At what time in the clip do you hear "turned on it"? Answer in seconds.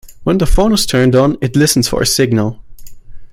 0.87-1.55